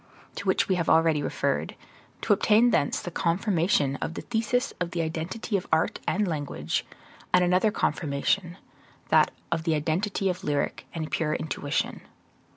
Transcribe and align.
4), 0.29 0.29
to 0.37 0.47
which 0.47 0.67
we 0.67 0.73
have 0.73 0.89
already 0.89 1.21
referred, 1.21 1.75
to 2.21 2.33
obtain 2.33 2.71
thence 2.71 2.99
the 2.99 3.11
confirmation 3.11 3.97
of 3.97 4.15
the 4.15 4.23
thesis 4.23 4.73
of 4.81 4.89
the 4.89 5.01
identity 5.03 5.55
of 5.57 5.67
art 5.71 5.99
and 6.07 6.27
language, 6.27 6.87
and 7.31 7.43
another 7.43 7.69
confirmation, 7.69 8.57
that 9.09 9.29
of 9.51 9.61
the 9.63 9.75
identity 9.75 10.27
of 10.27 10.43
lyric 10.43 10.87
and 10.95 11.11
pure 11.11 11.35
intuition. 11.35 12.01